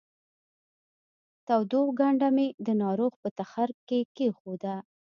[1.45, 4.75] تودوښ کنډه مې د ناروغ په تخرګ کې کېښوده